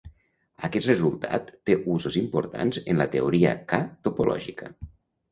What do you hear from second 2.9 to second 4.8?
en la teoria K topològica.